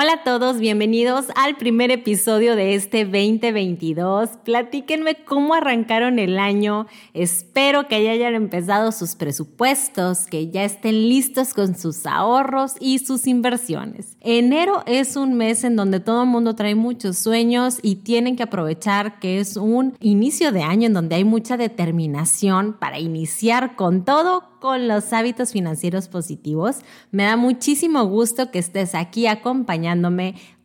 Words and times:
Hola 0.00 0.12
a 0.12 0.22
todos, 0.22 0.60
bienvenidos 0.60 1.24
al 1.34 1.56
primer 1.56 1.90
episodio 1.90 2.54
de 2.54 2.76
este 2.76 3.04
2022. 3.04 4.28
Platíquenme 4.44 5.24
cómo 5.24 5.54
arrancaron 5.54 6.20
el 6.20 6.38
año. 6.38 6.86
Espero 7.14 7.88
que 7.88 8.04
ya 8.04 8.12
hayan 8.12 8.36
empezado 8.36 8.92
sus 8.92 9.16
presupuestos, 9.16 10.26
que 10.26 10.50
ya 10.50 10.62
estén 10.62 11.08
listos 11.08 11.52
con 11.52 11.76
sus 11.76 12.06
ahorros 12.06 12.74
y 12.78 13.00
sus 13.00 13.26
inversiones. 13.26 14.16
Enero 14.20 14.84
es 14.86 15.16
un 15.16 15.34
mes 15.34 15.64
en 15.64 15.74
donde 15.74 15.98
todo 15.98 16.22
el 16.22 16.28
mundo 16.28 16.54
trae 16.54 16.76
muchos 16.76 17.18
sueños 17.18 17.80
y 17.82 17.96
tienen 17.96 18.36
que 18.36 18.44
aprovechar 18.44 19.18
que 19.18 19.40
es 19.40 19.56
un 19.56 19.96
inicio 19.98 20.52
de 20.52 20.62
año 20.62 20.86
en 20.86 20.94
donde 20.94 21.16
hay 21.16 21.24
mucha 21.24 21.56
determinación 21.56 22.76
para 22.78 23.00
iniciar 23.00 23.74
con 23.74 24.04
todo 24.04 24.44
con 24.60 24.88
los 24.88 25.12
hábitos 25.12 25.52
financieros 25.52 26.08
positivos. 26.08 26.78
Me 27.10 27.24
da 27.24 27.36
muchísimo 27.36 28.04
gusto 28.06 28.50
que 28.50 28.58
estés 28.58 28.94
aquí 28.94 29.26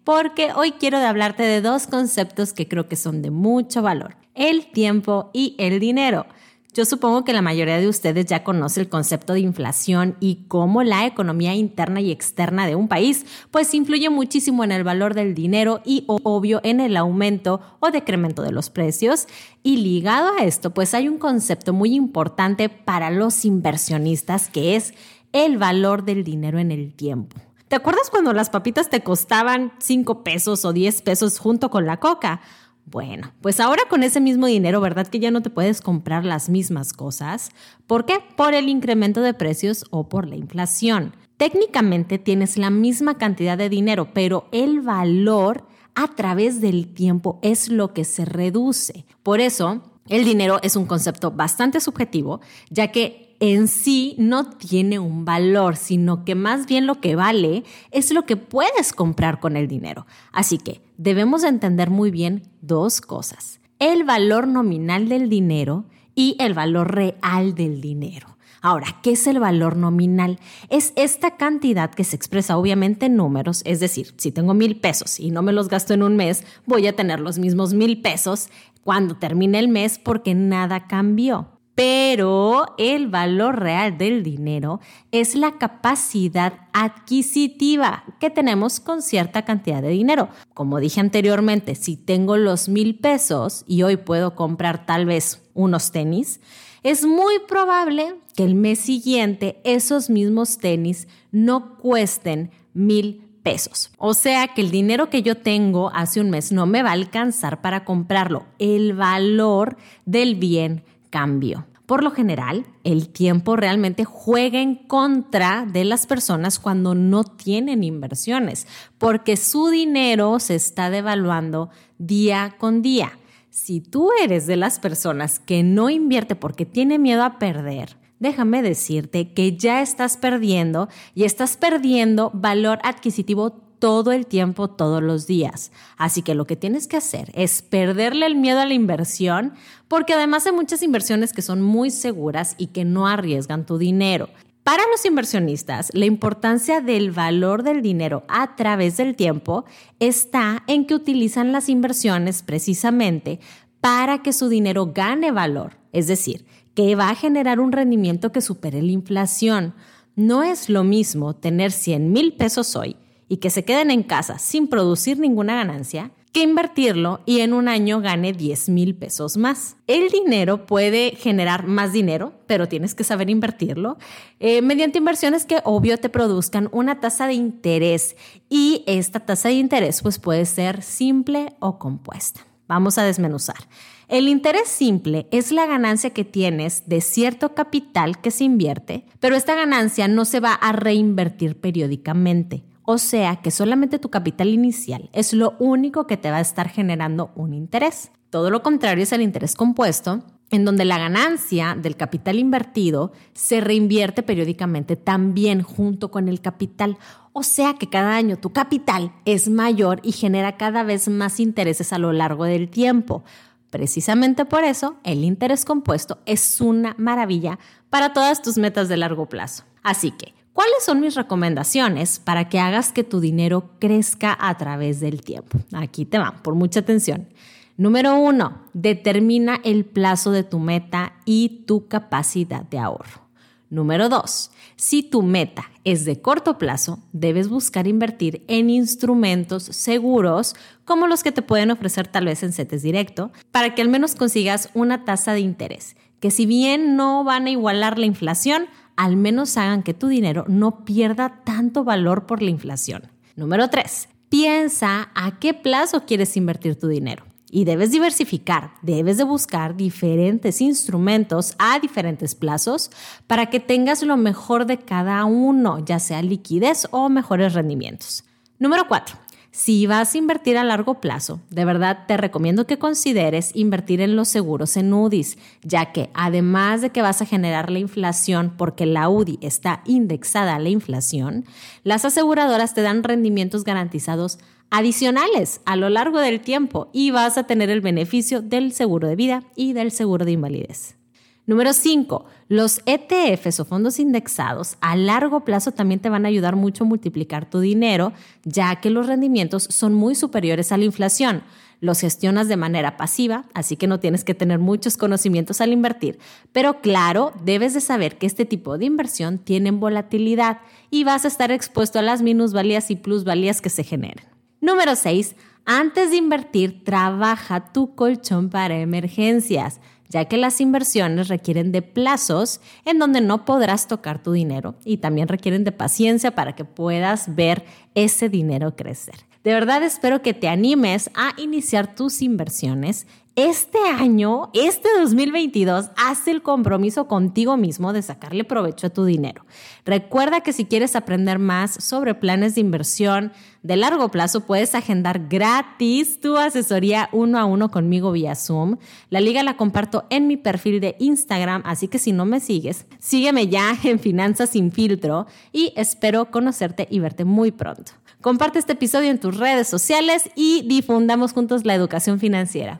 porque 0.04 0.52
hoy 0.56 0.72
quiero 0.72 0.98
hablarte 0.98 1.44
de 1.44 1.62
dos 1.62 1.88
conceptos 1.88 2.54
que 2.54 2.68
creo 2.68 2.88
que 2.88 2.96
son 2.96 3.22
de 3.22 3.32
mucho 3.32 3.82
valor, 3.82 4.16
el 4.36 4.72
tiempo 4.72 5.30
y 5.34 5.56
el 5.58 5.80
dinero. 5.80 6.26
Yo 6.74 6.86
supongo 6.86 7.24
que 7.24 7.34
la 7.34 7.44
mayoría 7.44 7.78
de 7.78 7.88
ustedes 7.88 8.26
ya 8.26 8.44
conoce 8.44 8.82
el 8.82 8.90
concepto 8.90 9.34
de 9.34 9.42
inflación 9.42 10.18
y 10.20 10.46
cómo 10.48 10.82
la 10.82 11.06
economía 11.06 11.54
interna 11.54 12.02
y 12.02 12.12
externa 12.12 12.66
de 12.66 12.74
un 12.74 12.88
país 12.88 13.28
pues 13.52 13.72
influye 13.76 14.10
muchísimo 14.10 14.64
en 14.64 14.72
el 14.72 14.84
valor 14.84 15.14
del 15.14 15.36
dinero 15.36 15.82
y 15.86 16.04
obvio 16.08 16.62
en 16.64 16.80
el 16.80 16.98
aumento 16.98 17.62
o 17.80 17.92
decremento 17.92 18.42
de 18.42 18.52
los 18.52 18.72
precios. 18.72 19.28
Y 19.62 19.78
ligado 19.78 20.32
a 20.36 20.46
esto 20.46 20.74
pues 20.74 20.96
hay 20.96 21.08
un 21.08 21.20
concepto 21.20 21.74
muy 21.74 21.94
importante 21.94 22.70
para 22.70 23.12
los 23.12 23.46
inversionistas 23.46 24.50
que 24.50 24.76
es 24.76 24.96
el 25.32 25.60
valor 25.60 26.06
del 26.06 26.24
dinero 26.24 26.58
en 26.58 26.72
el 26.72 26.96
tiempo. 26.96 27.36
¿Te 27.74 27.78
acuerdas 27.78 28.12
cuando 28.12 28.34
las 28.34 28.52
papitas 28.52 28.88
te 28.92 29.02
costaban 29.02 29.74
5 29.80 30.24
pesos 30.24 30.64
o 30.64 30.74
10 30.74 31.02
pesos 31.02 31.40
junto 31.40 31.72
con 31.72 31.88
la 31.88 32.00
coca? 32.00 32.40
Bueno, 32.86 33.34
pues 33.42 33.60
ahora 33.60 33.82
con 33.90 34.04
ese 34.04 34.22
mismo 34.22 34.46
dinero, 34.46 34.80
¿verdad 34.80 35.08
que 35.08 35.20
ya 35.20 35.32
no 35.32 35.42
te 35.42 35.50
puedes 35.50 35.82
comprar 35.82 36.24
las 36.24 36.50
mismas 36.50 36.94
cosas? 36.94 37.50
¿Por 37.88 38.06
qué? 38.06 38.20
Por 38.38 38.54
el 38.54 38.70
incremento 38.70 39.22
de 39.22 39.34
precios 39.34 39.86
o 39.90 40.08
por 40.08 40.28
la 40.28 40.36
inflación. 40.36 41.16
Técnicamente 41.38 42.20
tienes 42.20 42.60
la 42.60 42.70
misma 42.70 43.18
cantidad 43.18 43.58
de 43.58 43.70
dinero, 43.70 44.10
pero 44.14 44.48
el 44.52 44.82
valor 44.82 45.66
a 45.96 46.10
través 46.10 46.62
del 46.62 46.94
tiempo 46.94 47.40
es 47.42 47.70
lo 47.70 47.92
que 47.92 48.04
se 48.04 48.24
reduce. 48.24 49.08
Por 49.24 49.42
eso, 49.42 49.82
el 50.10 50.26
dinero 50.26 50.60
es 50.62 50.76
un 50.76 50.86
concepto 50.86 51.32
bastante 51.32 51.80
subjetivo, 51.80 52.40
ya 52.70 52.92
que 52.92 53.33
en 53.44 53.68
sí 53.68 54.16
no 54.18 54.52
tiene 54.52 55.00
un 55.00 55.26
valor, 55.26 55.76
sino 55.76 56.24
que 56.24 56.34
más 56.34 56.66
bien 56.66 56.88
lo 56.88 57.02
que 57.02 57.18
vale 57.18 57.66
es 57.92 58.14
lo 58.14 58.26
que 58.26 58.38
puedes 58.38 58.94
comprar 58.94 59.42
con 59.42 59.58
el 59.58 59.68
dinero. 59.68 60.08
Así 60.32 60.58
que 60.58 60.80
debemos 60.98 61.44
entender 61.44 61.90
muy 61.90 62.10
bien 62.10 62.44
dos 62.62 63.02
cosas. 63.02 63.60
El 63.80 64.06
valor 64.06 64.48
nominal 64.48 65.10
del 65.10 65.28
dinero 65.28 65.84
y 66.16 66.38
el 66.40 66.54
valor 66.54 66.96
real 66.96 67.54
del 67.54 67.82
dinero. 67.82 68.38
Ahora, 68.62 69.02
¿qué 69.04 69.12
es 69.12 69.28
el 69.28 69.42
valor 69.42 69.76
nominal? 69.76 70.40
Es 70.70 70.94
esta 70.96 71.36
cantidad 71.36 71.92
que 71.92 72.06
se 72.06 72.16
expresa 72.16 72.56
obviamente 72.56 73.08
en 73.08 73.18
números, 73.18 73.62
es 73.66 73.82
decir, 73.82 74.14
si 74.16 74.32
tengo 74.32 74.54
mil 74.54 74.80
pesos 74.80 75.20
y 75.20 75.32
no 75.32 75.42
me 75.42 75.52
los 75.52 75.68
gasto 75.68 75.94
en 75.94 76.04
un 76.04 76.16
mes, 76.16 76.46
voy 76.66 76.88
a 76.88 76.96
tener 76.96 77.20
los 77.20 77.40
mismos 77.40 77.74
mil 77.74 78.02
pesos 78.02 78.48
cuando 78.86 79.18
termine 79.18 79.60
el 79.60 79.68
mes 79.68 80.00
porque 80.00 80.34
nada 80.34 80.88
cambió 80.88 81.53
pero 81.76 82.76
el 82.78 83.08
valor 83.08 83.60
real 83.60 83.98
del 83.98 84.22
dinero 84.22 84.80
es 85.12 85.36
la 85.36 85.58
capacidad 85.58 86.54
adquisitiva 86.72 88.04
que 88.20 88.30
tenemos 88.30 88.80
con 88.80 89.02
cierta 89.02 89.44
cantidad 89.44 89.82
de 89.82 89.90
dinero. 89.90 90.30
Como 90.54 90.80
dije 90.80 91.00
anteriormente, 91.00 91.76
si 91.76 91.98
tengo 91.98 92.38
los 92.38 92.70
mil 92.70 93.00
pesos 93.00 93.64
y 93.68 93.84
hoy 93.84 93.98
puedo 93.98 94.36
comprar 94.36 94.86
tal 94.86 95.06
vez 95.06 95.42
unos 95.54 95.92
tenis, 95.92 96.42
es 96.84 97.06
muy 97.06 97.40
probable 97.48 98.16
que 98.36 98.44
el 98.44 98.56
mes 98.56 98.80
siguiente 98.80 99.62
esos 99.64 100.10
mismos 100.10 100.58
tenis 100.58 101.08
no 101.32 101.78
cuesten 101.78 102.52
mil 102.74 103.24
pesos. 103.42 103.92
O 103.98 104.14
sea 104.14 104.48
que 104.50 104.62
el 104.62 104.72
dinero 104.72 105.10
que 105.10 105.22
yo 105.22 105.38
tengo 105.38 105.92
hace 105.94 106.22
un 106.22 106.30
mes 106.30 106.52
no 106.52 106.66
me 106.66 106.84
va 106.84 106.90
a 106.90 106.94
alcanzar 106.94 107.62
para 107.62 107.84
comprarlo. 107.86 108.46
El 108.60 108.94
valor 108.94 109.78
del 110.06 110.36
bien 110.36 110.84
cambio. 111.14 111.68
Por 111.86 112.04
lo 112.04 112.10
general, 112.10 112.66
el 112.84 113.10
tiempo 113.10 113.56
realmente 113.56 114.04
juega 114.04 114.60
en 114.60 114.74
contra 114.74 115.64
de 115.72 115.86
las 115.86 116.08
personas 116.08 116.58
cuando 116.58 116.96
no 116.96 117.24
tienen 117.24 117.84
inversiones, 117.84 118.66
porque 118.98 119.38
su 119.38 119.70
dinero 119.70 120.40
se 120.40 120.56
está 120.56 120.90
devaluando 120.90 121.70
día 122.00 122.56
con 122.58 122.82
día. 122.82 123.12
Si 123.52 123.80
tú 123.80 124.10
eres 124.24 124.48
de 124.48 124.56
las 124.56 124.80
personas 124.80 125.38
que 125.38 125.62
no 125.62 125.92
invierte 125.92 126.36
porque 126.36 126.66
tiene 126.66 126.98
miedo 126.98 127.24
a 127.24 127.38
perder, 127.38 127.96
déjame 128.18 128.64
decirte 128.64 129.34
que 129.34 129.56
ya 129.56 129.84
estás 129.84 130.18
perdiendo 130.18 130.90
y 131.14 131.26
estás 131.26 131.58
perdiendo 131.58 132.32
valor 132.34 132.80
adquisitivo 132.84 133.63
todo 133.84 134.14
el 134.14 134.28
tiempo, 134.28 134.70
todos 134.70 135.04
los 135.04 135.28
días. 135.28 135.74
Así 135.98 136.22
que 136.22 136.36
lo 136.36 136.46
que 136.46 136.56
tienes 136.56 136.88
que 136.88 136.96
hacer 136.96 137.30
es 137.34 137.62
perderle 137.62 138.26
el 138.28 138.38
miedo 138.38 138.62
a 138.62 138.66
la 138.66 138.74
inversión, 138.74 139.56
porque 139.90 140.14
además 140.14 140.48
hay 140.48 140.54
muchas 140.54 140.84
inversiones 140.84 141.34
que 141.34 141.42
son 141.42 141.62
muy 141.62 141.92
seguras 141.92 142.56
y 142.58 142.68
que 142.68 142.86
no 142.86 143.10
arriesgan 143.10 143.66
tu 143.66 143.78
dinero. 143.78 144.30
Para 144.64 144.84
los 144.90 145.04
inversionistas, 145.04 145.90
la 145.94 146.06
importancia 146.06 146.80
del 146.80 147.12
valor 147.12 147.64
del 147.64 147.82
dinero 147.82 148.24
a 148.30 148.56
través 148.56 148.96
del 148.96 149.18
tiempo 149.18 149.66
está 150.00 150.64
en 150.68 150.86
que 150.86 150.96
utilizan 150.96 151.52
las 151.52 151.68
inversiones 151.68 152.42
precisamente 152.42 153.42
para 153.82 154.22
que 154.22 154.32
su 154.32 154.48
dinero 154.48 154.94
gane 154.96 155.34
valor, 155.34 155.76
es 155.92 156.08
decir, 156.08 156.46
que 156.74 156.96
va 156.96 157.10
a 157.10 157.16
generar 157.16 157.60
un 157.60 157.74
rendimiento 157.74 158.32
que 158.32 158.40
supere 158.40 158.82
la 158.82 158.94
inflación. 158.94 159.74
No 160.16 160.42
es 160.42 160.70
lo 160.70 160.86
mismo 160.86 161.36
tener 161.36 161.74
100 161.74 162.14
mil 162.14 162.32
pesos 162.32 162.78
hoy 162.78 162.96
y 163.28 163.38
que 163.38 163.50
se 163.50 163.66
queden 163.66 163.92
en 163.92 164.04
casa 164.04 164.40
sin 164.40 164.68
producir 164.68 165.20
ninguna 165.20 165.56
ganancia, 165.56 166.12
que 166.34 166.42
invertirlo 166.42 167.22
y 167.26 167.42
en 167.42 167.54
un 167.54 167.68
año 167.68 168.02
gane 168.02 168.34
10 168.34 168.70
mil 168.70 168.96
pesos 168.96 169.38
más. 169.38 169.78
El 169.86 170.10
dinero 170.10 170.66
puede 170.66 171.12
generar 171.16 171.68
más 171.68 171.94
dinero, 171.94 172.34
pero 172.48 172.68
tienes 172.68 172.96
que 172.96 173.04
saber 173.04 173.30
invertirlo 173.30 173.98
eh, 174.40 174.64
mediante 174.64 174.98
inversiones 174.98 175.46
que 175.46 175.60
obvio 175.64 176.00
te 176.00 176.10
produzcan 176.10 176.70
una 176.72 177.00
tasa 177.00 177.28
de 177.28 177.36
interés 177.36 178.16
y 178.50 178.84
esta 178.88 179.20
tasa 179.20 179.50
de 179.50 179.56
interés 179.56 180.02
pues 180.02 180.18
puede 180.18 180.46
ser 180.46 180.82
simple 180.82 181.54
o 181.60 181.78
compuesta. 181.78 182.42
Vamos 182.68 182.98
a 182.98 183.04
desmenuzar. 183.04 183.68
El 184.08 184.28
interés 184.28 184.68
simple 184.68 185.28
es 185.32 185.52
la 185.52 185.68
ganancia 185.68 186.10
que 186.10 186.26
tienes 186.26 186.84
de 186.88 187.02
cierto 187.02 187.54
capital 187.54 188.20
que 188.20 188.32
se 188.32 188.44
invierte, 188.44 189.06
pero 189.20 189.36
esta 189.36 189.54
ganancia 189.54 190.08
no 190.08 190.26
se 190.26 190.40
va 190.40 190.54
a 190.54 190.72
reinvertir 190.72 191.60
periódicamente. 191.60 192.64
O 192.86 192.98
sea 192.98 193.38
que 193.38 193.52
solamente 193.52 194.00
tu 194.00 194.10
capital 194.10 194.50
inicial 194.50 195.10
es 195.14 195.34
lo 195.34 195.56
único 195.60 196.06
que 196.06 196.18
te 196.18 196.32
va 196.32 196.38
a 196.38 196.42
estar 196.42 196.70
generando 196.70 197.32
un 197.36 197.54
interés. 197.54 198.12
Todo 198.30 198.50
lo 198.50 198.62
contrario 198.62 199.04
es 199.04 199.14
el 199.14 199.22
interés 199.22 199.56
compuesto, 199.56 200.24
en 200.50 200.66
donde 200.66 200.86
la 200.86 201.00
ganancia 201.00 201.78
del 201.80 201.96
capital 201.96 202.38
invertido 202.38 203.12
se 203.34 203.62
reinvierte 203.62 204.22
periódicamente 204.22 204.96
también 204.96 205.64
junto 205.64 206.12
con 206.12 206.28
el 206.28 206.42
capital. 206.42 206.98
O 207.32 207.42
sea 207.42 207.74
que 207.76 207.90
cada 207.90 208.16
año 208.16 208.38
tu 208.38 208.52
capital 208.52 209.14
es 209.26 209.50
mayor 209.50 210.00
y 210.04 210.12
genera 210.12 210.58
cada 210.58 210.84
vez 210.84 211.08
más 211.08 211.40
intereses 211.40 211.94
a 211.94 211.98
lo 211.98 212.12
largo 212.12 212.44
del 212.44 212.70
tiempo. 212.70 213.24
Precisamente 213.70 214.46
por 214.46 214.64
eso, 214.64 214.98
el 215.04 215.24
interés 215.24 215.66
compuesto 215.66 216.20
es 216.28 216.62
una 216.62 216.94
maravilla 217.00 217.58
para 217.90 218.14
todas 218.14 218.42
tus 218.42 218.58
metas 218.58 218.90
de 218.90 218.98
largo 218.98 219.28
plazo. 219.28 219.64
Así 219.82 220.12
que, 220.12 220.36
¿Cuáles 220.54 220.84
son 220.86 221.02
mis 221.02 221.16
recomendaciones 221.16 222.20
para 222.20 222.48
que 222.48 222.60
hagas 222.60 222.92
que 222.92 223.04
tu 223.04 223.20
dinero 223.20 223.72
crezca 223.80 224.38
a 224.40 224.56
través 224.56 225.00
del 225.00 225.24
tiempo? 225.24 225.58
Aquí 225.74 226.06
te 226.06 226.20
van, 226.20 226.44
por 226.44 226.54
mucha 226.54 226.82
atención. 226.82 227.28
Número 227.76 228.16
uno, 228.16 228.62
determina 228.74 229.60
el 229.64 229.84
plazo 229.84 230.30
de 230.32 230.44
tu 230.44 230.60
meta 230.60 231.14
y 231.26 231.64
tu 231.66 231.88
capacidad 231.88 232.62
de 232.62 232.78
ahorro. 232.78 233.24
Número 233.72 234.10
dos, 234.10 234.52
si 234.76 235.02
tu 235.02 235.24
meta 235.24 235.72
es 235.84 236.06
de 236.06 236.22
corto 236.22 236.60
plazo, 236.60 237.00
debes 237.14 237.50
buscar 237.50 237.88
invertir 237.88 238.44
en 238.48 238.70
instrumentos 238.70 239.64
seguros 239.64 240.56
como 240.86 241.08
los 241.08 241.24
que 241.24 241.32
te 241.32 241.42
pueden 241.42 241.72
ofrecer 241.72 242.08
tal 242.08 242.26
vez 242.26 242.44
en 242.44 242.54
CETES 242.54 242.84
directo, 242.84 243.32
para 243.50 243.74
que 243.74 243.82
al 243.82 243.90
menos 243.90 244.14
consigas 244.14 244.70
una 244.76 245.04
tasa 245.04 245.34
de 245.34 245.40
interés, 245.40 245.96
que 246.20 246.30
si 246.30 246.46
bien 246.46 246.96
no 246.96 247.24
van 247.24 247.48
a 247.48 247.50
igualar 247.50 247.98
la 247.98 248.06
inflación, 248.06 248.68
al 248.96 249.16
menos 249.16 249.58
hagan 249.58 249.84
que 249.84 249.94
tu 249.94 250.08
dinero 250.08 250.46
no 250.48 250.86
pierda 250.86 251.42
tanto 251.44 251.84
valor 251.84 252.26
por 252.26 252.42
la 252.42 252.50
inflación. 252.50 253.04
Número 253.36 253.70
3. 253.70 254.10
Piensa 254.30 255.10
a 255.16 255.40
qué 255.40 255.54
plazo 255.54 256.06
quieres 256.06 256.36
invertir 256.38 256.78
tu 256.80 256.88
dinero. 256.88 257.24
Y 257.50 257.66
debes 257.66 257.92
diversificar, 257.92 258.72
debes 258.82 259.18
de 259.18 259.24
buscar 259.24 259.76
diferentes 259.76 260.60
instrumentos 260.60 261.54
a 261.60 261.80
diferentes 261.80 262.34
plazos 262.34 262.90
para 263.28 263.52
que 263.52 263.60
tengas 263.60 264.02
lo 264.02 264.18
mejor 264.18 264.66
de 264.66 264.80
cada 264.80 265.24
uno, 265.26 265.78
ya 265.86 266.00
sea 266.00 266.24
liquidez 266.24 266.88
o 266.90 267.10
mejores 267.10 267.54
rendimientos. 267.54 268.24
Número 268.58 268.88
4. 268.88 269.16
Si 269.56 269.86
vas 269.86 270.16
a 270.16 270.18
invertir 270.18 270.58
a 270.58 270.64
largo 270.64 271.00
plazo, 271.00 271.40
de 271.52 271.64
verdad 271.64 272.06
te 272.08 272.18
recomiendo 272.18 272.66
que 272.66 272.80
consideres 272.80 273.52
invertir 273.54 274.02
en 274.02 274.16
los 274.16 274.28
seguros 274.28 274.76
en 274.78 274.92
UDIs, 274.92 275.38
ya 275.62 275.92
que 275.92 276.10
además 276.16 276.82
de 276.82 276.90
que 276.90 277.04
vas 277.04 277.22
a 277.22 277.28
generar 277.28 277.70
la 277.70 277.78
inflación 277.78 278.56
porque 278.58 278.88
la 278.88 279.10
UDI 279.10 279.38
está 279.42 279.84
indexada 279.86 280.56
a 280.56 280.60
la 280.60 280.70
inflación, 280.70 281.46
las 281.84 282.04
aseguradoras 282.04 282.74
te 282.74 282.82
dan 282.82 283.04
rendimientos 283.04 283.64
garantizados 283.64 284.40
adicionales 284.72 285.62
a 285.66 285.76
lo 285.76 285.88
largo 285.90 286.20
del 286.20 286.42
tiempo 286.42 286.90
y 286.92 287.12
vas 287.12 287.38
a 287.38 287.44
tener 287.44 287.70
el 287.70 287.82
beneficio 287.82 288.42
del 288.42 288.74
seguro 288.74 289.08
de 289.08 289.16
vida 289.16 289.44
y 289.56 289.74
del 289.74 289.92
seguro 289.92 290.26
de 290.26 290.32
invalidez. 290.32 290.96
Número 291.46 291.74
5. 291.74 292.26
Los 292.48 292.82
ETFs 292.86 293.60
o 293.60 293.66
fondos 293.66 294.00
indexados 294.00 294.78
a 294.80 294.96
largo 294.96 295.42
plazo 295.42 295.74
también 295.74 296.00
te 296.00 296.08
van 296.08 296.26
a 296.26 296.30
ayudar 296.30 296.56
mucho 296.56 296.86
a 296.86 296.88
multiplicar 296.88 297.50
tu 297.50 297.60
dinero, 297.60 298.14
ya 298.46 298.78
que 298.78 298.90
los 298.90 299.08
rendimientos 299.08 299.68
son 299.70 299.94
muy 299.94 300.16
superiores 300.16 300.72
a 300.72 300.78
la 300.78 300.86
inflación. 300.86 301.44
Los 301.82 302.00
gestionas 302.00 302.48
de 302.48 302.56
manera 302.56 302.96
pasiva, 302.96 303.44
así 303.54 303.76
que 303.76 303.88
no 303.88 304.00
tienes 304.00 304.24
que 304.24 304.34
tener 304.34 304.58
muchos 304.58 304.96
conocimientos 304.96 305.60
al 305.60 305.74
invertir. 305.74 306.18
Pero 306.54 306.80
claro, 306.80 307.34
debes 307.44 307.74
de 307.74 307.82
saber 307.82 308.18
que 308.18 308.26
este 308.26 308.46
tipo 308.46 308.78
de 308.78 308.86
inversión 308.86 309.38
tienen 309.38 309.82
volatilidad 309.82 310.60
y 310.90 311.04
vas 311.04 311.26
a 311.26 311.28
estar 311.28 311.52
expuesto 311.52 312.00
a 312.00 312.04
las 312.04 312.22
minusvalías 312.22 312.90
y 312.90 312.96
plusvalías 312.96 313.60
que 313.60 313.70
se 313.70 313.84
generen. 313.84 314.24
Número 314.62 314.96
6. 314.96 315.36
Antes 315.66 316.12
de 316.12 316.18
invertir, 316.18 316.86
trabaja 316.86 317.72
tu 317.74 317.96
colchón 317.96 318.50
para 318.50 318.80
emergencias 318.80 319.82
ya 320.14 320.26
que 320.26 320.38
las 320.38 320.62
inversiones 320.62 321.28
requieren 321.28 321.72
de 321.72 321.82
plazos 321.82 322.62
en 322.86 323.00
donde 323.00 323.20
no 323.20 323.46
podrás 323.46 323.88
tocar 323.88 324.22
tu 324.22 324.32
dinero 324.32 324.76
y 324.86 324.98
también 324.98 325.28
requieren 325.28 325.64
de 325.64 325.72
paciencia 325.72 326.36
para 326.36 326.54
que 326.54 326.66
puedas 326.66 327.34
ver 327.34 327.66
ese 327.96 328.30
dinero 328.30 328.76
crecer. 328.76 329.16
De 329.44 329.54
verdad 329.54 329.82
espero 329.82 330.22
que 330.22 330.36
te 330.36 330.48
animes 330.48 331.10
a 331.16 331.34
iniciar 331.38 331.96
tus 331.96 332.22
inversiones 332.22 333.08
este 333.36 333.80
año, 333.80 334.52
este 334.54 334.90
2022, 335.00 335.90
haz 335.96 336.28
el 336.28 336.44
compromiso 336.44 337.08
contigo 337.08 337.58
mismo 337.58 337.92
de 337.92 338.04
sacarle 338.04 338.44
provecho 338.44 338.86
a 338.86 338.90
tu 338.92 339.06
dinero. 339.06 339.44
Recuerda 339.86 340.42
que 340.42 340.54
si 340.54 340.66
quieres 340.66 340.96
aprender 340.96 341.40
más 341.40 341.84
sobre 341.84 342.14
planes 342.14 342.54
de 342.54 342.62
inversión 342.62 343.32
de 343.64 343.76
largo 343.76 344.10
plazo, 344.10 344.42
puedes 344.42 344.76
agendar 344.76 345.30
gratis 345.30 346.20
tu 346.20 346.38
asesoría 346.38 347.10
uno 347.12 347.40
a 347.40 347.46
uno 347.46 347.72
conmigo 347.72 348.12
vía 348.12 348.36
Zoom. 348.36 348.78
La 349.10 349.20
liga 349.20 349.42
la 349.42 349.58
comparto 349.58 350.06
en 350.12 350.28
mi 350.28 350.38
perfil 350.38 350.80
de 350.80 350.96
Instagram, 351.00 351.64
así 351.66 351.88
que 351.88 351.98
si 351.98 352.12
no 352.12 352.26
me 352.26 352.40
sigues, 352.40 352.86
sígueme 353.00 353.48
ya 353.48 353.76
en 353.84 353.98
Finanzas 354.00 354.52
sin 354.52 354.72
filtro 354.72 355.26
y 355.52 355.74
espero 355.76 356.30
conocerte 356.30 356.88
y 356.92 357.00
verte 357.00 357.26
muy 357.26 357.52
pronto. 357.52 357.94
Comparte 358.24 358.58
este 358.58 358.72
episodio 358.72 359.10
en 359.10 359.20
tus 359.20 359.36
redes 359.36 359.68
sociales 359.68 360.30
y 360.34 360.62
difundamos 360.66 361.34
juntos 361.34 361.66
la 361.66 361.76
educación 361.76 362.22
financiera. 362.22 362.80